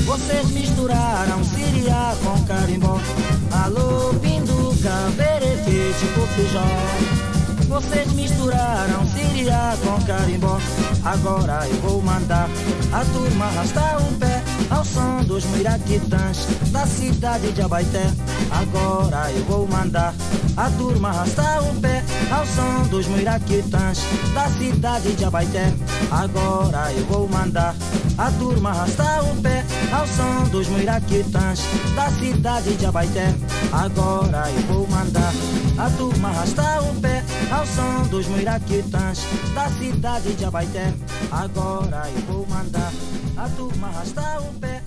Vocês 0.05 0.49
misturaram 0.51 1.43
siriá 1.43 2.15
com 2.23 2.43
carimbó. 2.45 2.99
Alô, 3.51 4.13
pinduca, 4.21 5.09
verequete, 5.15 6.05
cupijó 6.15 7.67
Vocês 7.67 8.11
misturaram 8.13 9.05
siriá 9.07 9.75
com 9.83 10.01
carimbó. 10.05 10.59
Agora 11.03 11.67
eu 11.67 11.81
vou 11.81 12.01
mandar 12.01 12.49
a 12.93 13.05
turma 13.05 13.45
arrastar 13.45 13.97
o 14.01 14.13
pé 14.17 14.46
ao 14.69 14.83
som 14.83 15.23
dos 15.23 15.45
miraquitãs 15.45 16.47
da 16.71 16.85
cidade 16.85 17.51
de 17.51 17.61
Abaité. 17.61 18.05
Agora 18.51 19.31
eu 19.31 19.43
vou 19.45 19.67
mandar 19.67 20.13
a 20.55 20.69
turma 20.71 21.09
arrastar 21.09 21.63
o 21.63 21.81
pé 21.81 22.03
ao 22.31 22.45
som 22.45 22.87
dos 22.89 23.07
miraquitãs 23.07 23.99
da 24.33 24.49
cidade 24.49 25.13
de 25.13 25.25
Abaité. 25.25 25.73
Agora 26.11 26.91
eu 26.93 27.05
vou 27.05 27.27
mandar 27.27 27.75
a 28.17 28.31
turma 28.31 28.69
arrastar 28.71 29.23
o 29.23 29.41
pé 29.41 29.63
ao 29.91 30.07
som 30.07 30.49
dos 30.49 30.67
miraquitãs 30.69 31.59
da 31.95 32.09
cidade 32.11 32.75
de 32.75 32.85
Abaité. 32.85 33.33
Agora 33.71 34.49
eu 34.49 34.61
vou 34.73 34.87
mandar 34.87 35.33
a 35.77 35.89
turma 35.91 36.29
arrastar 36.29 36.83
o 36.83 37.01
pé 37.01 37.23
ao 37.51 37.65
som 37.65 38.07
dos 38.09 38.27
miraquitãs 38.27 39.19
da 39.53 39.69
cidade 39.69 40.33
de 40.33 40.45
Abaité. 40.45 40.93
Agora 41.31 42.09
eu 42.15 42.21
vou 42.33 42.47
mandar 42.47 42.91
a 43.37 43.49
turma 43.49 43.87
arrastar 43.87 44.39
o 44.39 44.53
pé 44.59 44.81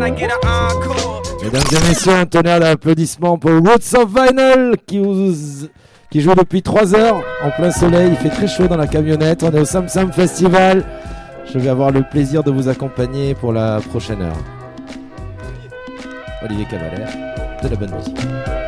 Mesdames 0.00 1.62
et 1.70 1.88
messieurs, 1.88 2.12
un 2.12 2.24
tonnerre 2.24 2.60
d'applaudissements 2.60 3.36
pour 3.36 3.50
Roots 3.50 3.94
of 3.94 4.08
Vinyl 4.08 4.76
qui, 4.86 6.20
joue 6.20 6.34
depuis 6.34 6.62
3 6.62 6.94
heures 6.94 7.22
en 7.44 7.50
plein 7.50 7.70
soleil. 7.70 8.08
Il 8.10 8.16
fait 8.16 8.30
très 8.30 8.48
chaud 8.48 8.68
dans 8.68 8.78
la 8.78 8.86
camionnette. 8.86 9.42
On 9.42 9.50
est 9.50 9.60
au 9.60 9.66
Sam 9.66 9.88
Sam 9.88 10.10
Festival. 10.10 10.82
Je 11.52 11.58
vais 11.58 11.68
avoir 11.68 11.90
le 11.90 12.02
plaisir 12.02 12.42
de 12.42 12.50
vous 12.50 12.68
accompagner 12.68 13.34
pour 13.34 13.52
la 13.52 13.80
prochaine 13.80 14.22
heure. 14.22 14.38
Olivier 16.42 16.64
Cavalère, 16.64 17.10
de 17.62 17.68
la 17.68 17.76
bonne 17.76 17.94
musique. 17.94 18.61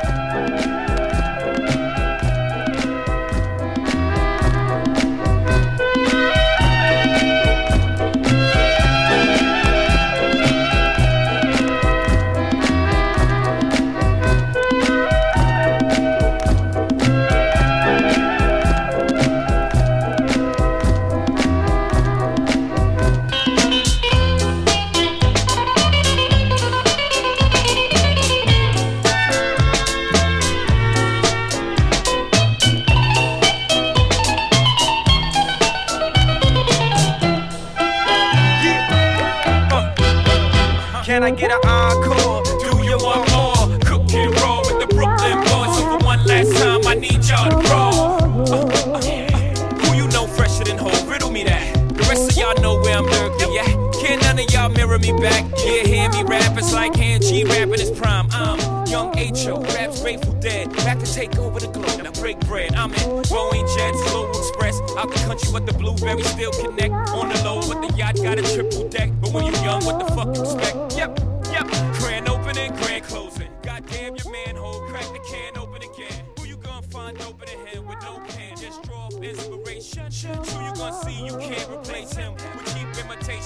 Mirror 54.99 55.15
me 55.15 55.23
back. 55.23 55.45
Yeah, 55.65 55.83
hear 55.87 56.11
me 56.11 56.23
rap. 56.25 56.57
It's 56.57 56.73
like 56.73 56.95
hand 56.97 57.23
G 57.23 57.45
rapping 57.45 57.79
his 57.79 57.91
prime. 57.91 58.29
I'm 58.31 58.87
young 58.87 59.17
H.O. 59.17 59.61
Raps 59.61 60.03
Grateful 60.03 60.33
Dead. 60.35 60.71
Back 60.77 60.99
to 61.01 61.07
take 61.13 61.37
over 61.39 61.61
the 61.61 61.69
globe. 61.69 62.03
Now 62.03 62.13
break 62.13 62.39
bread. 62.41 62.75
I'm 62.75 62.93
in 62.93 63.23
Boeing 63.25 63.77
Jets, 63.77 64.11
Global 64.11 64.39
Express. 64.39 64.81
Out 64.97 65.11
the 65.11 65.21
country, 65.27 65.49
but 65.53 65.67
the 65.67 65.73
blueberries 65.73 66.27
still 66.29 66.53
connect. 66.53 66.93
On 67.11 67.29
the 67.29 67.43
low, 67.45 67.61
but 67.61 67.87
the 67.87 67.95
yacht 67.97 68.17
got 68.17 68.39
a 68.39 68.43
triple 68.55 68.89
deck. 68.89 69.11
But 69.21 69.33
when 69.33 69.45
you're 69.45 69.65
young, 69.65 69.85
what 69.85 69.99
the 69.99 70.13
fuck 70.15 70.35
you 70.37 70.43
expect? 70.43 70.97
Yep, 70.97 71.19
yep. 71.51 71.67
Grand 71.99 72.29
opening, 72.29 72.75
grand 72.77 73.05
closing. 73.05 73.49
Goddamn 73.63 74.17
your 74.17 74.33
manhole, 74.33 74.81
crack 74.89 75.07
the 75.13 75.21
can 75.29 75.57
open 75.59 75.83
again. 75.83 76.25
Who 76.39 76.47
you 76.47 76.57
gonna 76.57 76.83
find 76.83 77.21
open 77.23 77.49
a 77.49 77.69
him 77.69 77.87
with 77.87 78.01
no 78.03 78.19
pen? 78.29 78.57
Just 78.57 78.83
draw 78.83 79.09
inspiration. 79.09 80.13
Who 80.13 80.65
you 80.65 80.75
gonna 80.75 81.03
see 81.05 81.27
you 81.27 81.37
can't 81.39 81.71
replace 81.71 82.13
him 82.15 82.35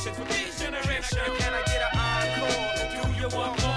imitations 0.08 0.28
this 0.28 0.58
generation? 0.60 1.18
Can 1.38 1.54
I 1.54 1.62
get 1.66 1.82
an 1.82 1.98
encore? 1.98 3.12
Do 3.12 3.20
you 3.20 3.28
want 3.36 3.62
more? 3.62 3.67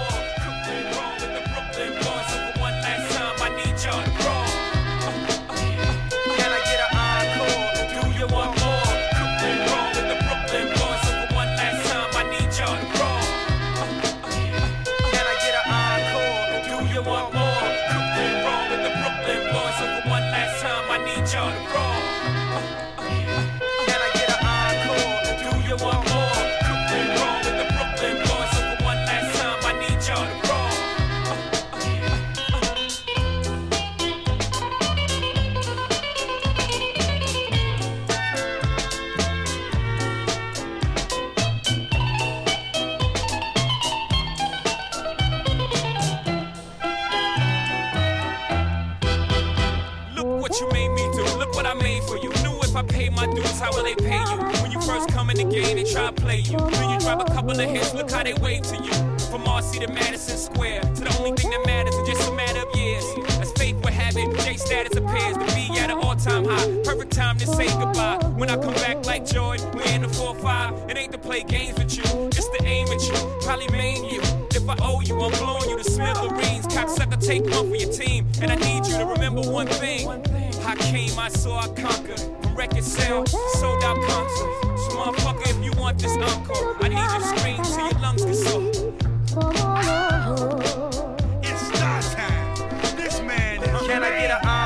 You. 56.52 56.58
Then 56.70 56.90
you 56.90 57.08
a 57.08 57.24
couple 57.24 57.50
of 57.50 57.58
hits, 57.58 57.94
look 57.94 58.10
how 58.10 58.22
they 58.22 58.34
wave 58.34 58.62
to 58.62 58.76
you. 58.76 58.92
From 59.30 59.44
RC 59.44 59.86
to 59.86 59.92
Madison 59.92 60.36
Square, 60.36 60.80
to 60.80 61.04
the 61.04 61.16
only 61.18 61.32
thing 61.32 61.50
that 61.50 61.64
matters 61.66 61.94
is 61.94 62.08
just 62.08 62.28
a 62.28 62.34
matter 62.34 62.60
of 62.60 62.76
years. 62.76 63.04
As 63.40 63.50
fate 63.52 63.76
would 63.76 63.92
have 63.92 64.16
it, 64.16 64.28
J 64.44 64.56
status 64.56 64.96
appears 64.96 65.36
to 65.36 65.46
be 65.56 65.78
at 65.78 65.90
an 65.90 65.98
all 65.98 66.14
time 66.16 66.44
high. 66.44 66.66
Perfect 66.84 67.12
time 67.12 67.38
to 67.38 67.46
say 67.46 67.66
goodbye. 67.78 68.18
When 68.36 68.50
I 68.50 68.56
come 68.56 68.74
back 68.74 69.06
like 69.06 69.24
Joy, 69.24 69.56
we 69.74 69.84
in 69.92 70.02
the 70.02 70.08
4 70.08 70.34
5. 70.34 70.90
It 70.90 70.98
ain't 70.98 71.12
to 71.12 71.18
play 71.18 71.42
games 71.42 71.78
with 71.78 71.96
you, 71.96 72.04
it's 72.26 72.48
to 72.48 72.64
aim 72.64 72.88
at 72.88 73.02
you. 73.02 73.14
Probably 73.40 73.68
maim 73.68 74.04
you. 74.04 74.20
If 74.54 74.68
I 74.68 74.76
owe 74.82 75.00
you, 75.00 75.20
I'm 75.20 75.32
blowing 75.32 75.70
you 75.70 75.78
to 75.78 75.84
smithereens. 75.84 76.66
Cocksucker, 76.66 77.20
take 77.24 77.44
one 77.44 77.70
for 77.70 77.76
your 77.76 77.92
team. 77.92 78.26
And 78.40 78.50
I 78.50 78.56
need 78.56 78.86
you 78.86 78.98
to 78.98 79.06
remember 79.06 79.42
one 79.42 79.66
thing. 79.66 80.08
I 80.64 80.76
came, 80.76 81.18
I 81.18 81.28
saw, 81.28 81.60
I 81.60 81.68
conquered 81.68 82.41
record 82.54 82.84
sale, 82.84 83.26
sold 83.26 83.82
out. 83.84 83.96
So, 84.36 84.90
motherfucker, 84.96 85.50
if 85.50 85.64
you 85.64 85.72
want 85.80 85.98
this 85.98 86.16
I 86.80 86.88
need 86.88 86.98
your 86.98 87.20
scream 87.36 87.62
till 87.62 87.90
your 87.90 88.00
lungs 88.00 88.24
get. 88.24 88.60
It's 91.42 91.70
time. 92.14 92.96
This 92.96 93.20
man. 93.20 93.60
Can 93.86 94.02
I 94.02 94.10
get 94.10 94.30
an 94.30 94.61